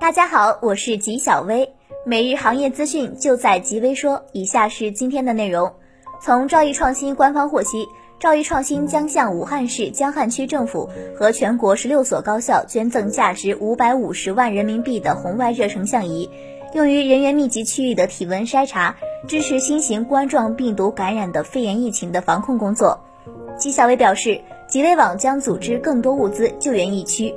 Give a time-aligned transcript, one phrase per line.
[0.00, 1.72] 大家好，我是吉小薇，
[2.04, 4.22] 每日行业资讯就在吉微说。
[4.32, 5.72] 以下是今天的内容。
[6.20, 7.86] 从兆易创新官方获悉，
[8.20, 16.28] 兆易创新将向武汉市江汉区政府和全国十六所高校捐赠价值五百五十万人民币的红外热成像仪，
[16.74, 18.94] 用于人员密集区域的体温筛查，
[19.26, 23.00] 支持新型冠状病毒感染的肺炎疫情的防控工作。
[23.56, 27.34] 吉小薇表示，吉微网将组织更多物资救援疫区。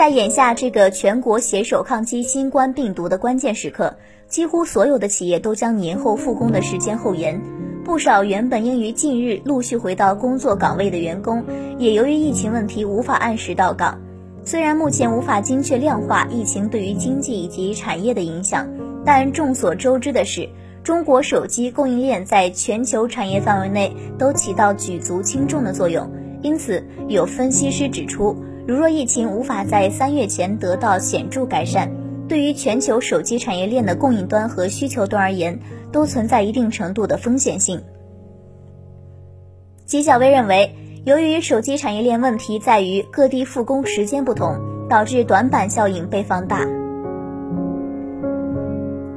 [0.00, 3.94] 在眼下这个全国携手抗击新冠病毒的关键时刻，
[4.28, 7.38] 几乎所有的企业都将年后复工的时间后延。
[7.84, 11.44] 不少原本应于近日陆续回到工作岗位的员工，
[11.76, 14.00] 也由于疫情问题无法按时到岗。
[14.42, 18.66] 虽然目前无法精确量化疫情对于经济以及产业的影响，
[19.04, 20.48] 但众所周知的是。
[20.82, 28.34] 中国手机供应链在全球产业范围内都起到举足轻重的作用，因此有分析师指出，
[28.66, 31.90] 如若疫情无法在三月前得到显著改善，
[32.28, 35.58] 对于全球手机产业链的供应端和需求端而言，
[35.90, 37.80] 都存在一定程度的风险性。
[39.86, 40.72] 纪晓薇认为，
[41.04, 44.54] 由于手机产业链问题在于各地复工时间不同，
[44.88, 46.64] 导致短板效应被放大。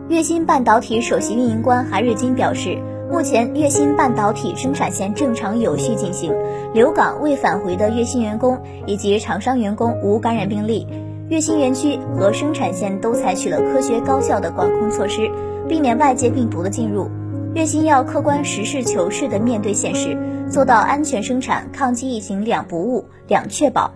[0.09, 2.77] 粤芯半导体首席运营官韩瑞金表示，
[3.13, 6.33] 目前粤芯半导体生产线正常有序进行，
[6.73, 10.87] 留港未返回的粤芯员工以及厂商员工无感染病例。
[11.29, 15.29] 粤芯园区和生产线都采取了科学高效的管控措施，
[15.69, 17.07] 避免外界病毒的进入。
[17.53, 20.17] 粤芯要客观实事求是地面对现实，
[20.49, 23.91] 做到安全生产、抗击疫情两不误、两确保。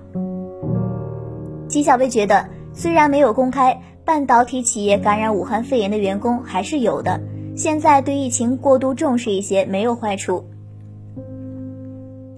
[1.67, 3.81] 纪晓薇觉得，虽然没有公开。
[4.05, 7.19] 半导体企业感染武汉肺炎的员工还是有的，
[7.57, 10.45] 现在对疫情过度重视一些没有坏处。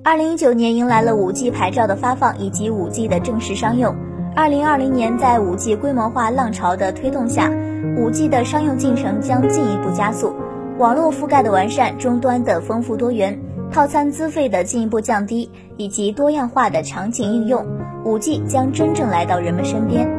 [0.01, 3.93] 二零一九年迎来了五 G 牌照的发放以及五 G 的正式商用。
[4.33, 7.51] 二零二零年在五 G 规模化浪潮的推动下，
[7.97, 10.33] 五 G 的商用进程将进一步加速，
[10.77, 13.37] 网络覆盖的完善、终端的丰富多元、
[13.69, 17.65] 套餐资费的进一步降低以及多样化的场景应用，
[18.05, 20.09] 五 G 将真正来到人们身边。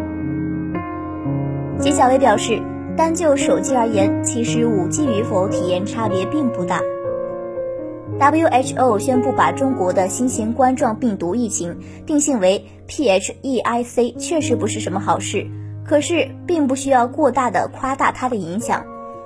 [1.79, 2.61] 纪晓薇表示，
[2.97, 6.81] 单就手机而言，其实五 G 与否体验差别并不大。
[8.19, 15.47] WHO 宣布把中国的新型冠状病毒疫情定性为 PHEIC，确实不是什么好事。
[15.87, 18.85] 可是，并不需要过大的夸大它的影响。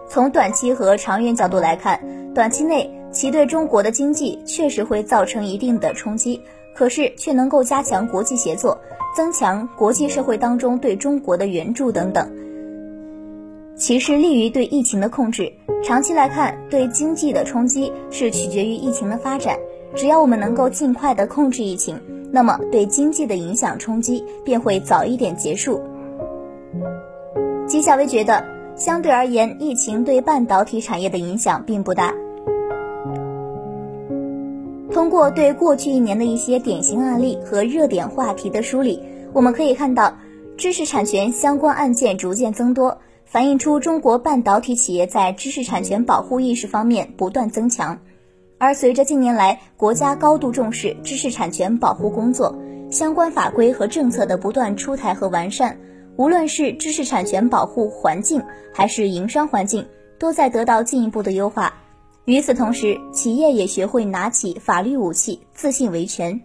[0.09, 2.01] 从短期和长远角度来看，
[2.35, 6.41] 短期内其对中国的经济确实会造成一定的冲击，
[6.75, 8.79] 可是却能够加强国际协作，
[9.17, 12.31] 增强国际社会当中对中国的援助等等。
[13.77, 15.53] 其实利于对疫情的控制。
[15.83, 19.59] 长期来看，对经济的冲击是取决于疫情的发展。
[19.95, 25.81] 只要我们能够尽快的控制疫情，那么对经济的影响冲击便会早一点结束。
[27.67, 28.45] 纪晓薇觉得，
[28.77, 32.15] 相对而言，疫情对半导体产业的影响并不大。
[34.91, 39.03] 通过对过去一年的一些典型案例和热点话题的梳理，
[39.33, 40.17] 我们可以看到，
[40.57, 42.99] 知识产权相关案件逐渐增多。
[43.25, 47.99] 反映出中国半导体企业在知识产权保护意识方面不断增强，
[48.59, 52.57] 而随着近年来国家高度重视知识产权保护工作，
[52.93, 55.77] 相关法规和政策的不断出台和完善，
[56.17, 58.41] 无论是知识产权保护环境
[58.73, 59.85] 还是营商环境，
[60.17, 61.75] 都在得到进一步的优化。
[62.27, 66.41] 与此同时，企业也学会拿起法律武器，自信维权。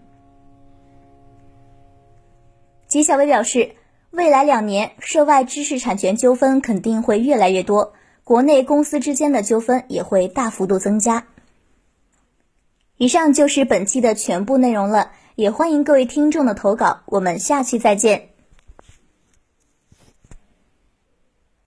[2.87, 3.75] 纪晓薇表示。
[4.11, 7.93] 未来两年，涉外知识产权纠纷肯定会越来越多，
[8.23, 11.25] 国内公司之间的纠纷也会大幅度增加。
[12.97, 18.29] 以上就是本期的全部内容了，也欢迎各位听众的投稿，我们下期再见。